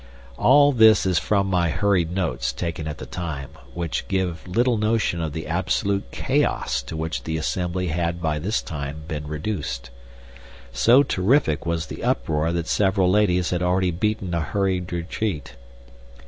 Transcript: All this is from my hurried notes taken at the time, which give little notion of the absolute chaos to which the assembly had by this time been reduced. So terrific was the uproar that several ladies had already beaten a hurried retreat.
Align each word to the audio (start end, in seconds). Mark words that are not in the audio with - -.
All 0.39 0.71
this 0.71 1.05
is 1.05 1.19
from 1.19 1.45
my 1.45 1.69
hurried 1.69 2.09
notes 2.11 2.51
taken 2.51 2.87
at 2.87 2.97
the 2.97 3.05
time, 3.05 3.49
which 3.75 4.07
give 4.07 4.47
little 4.47 4.75
notion 4.79 5.21
of 5.21 5.31
the 5.33 5.45
absolute 5.45 6.09
chaos 6.11 6.81
to 6.81 6.97
which 6.97 7.21
the 7.21 7.37
assembly 7.37 7.89
had 7.89 8.19
by 8.19 8.39
this 8.39 8.63
time 8.63 9.03
been 9.07 9.27
reduced. 9.27 9.91
So 10.73 11.03
terrific 11.03 11.67
was 11.67 11.85
the 11.85 12.03
uproar 12.03 12.51
that 12.51 12.65
several 12.65 13.11
ladies 13.11 13.51
had 13.51 13.61
already 13.61 13.91
beaten 13.91 14.33
a 14.33 14.41
hurried 14.41 14.91
retreat. 14.91 15.55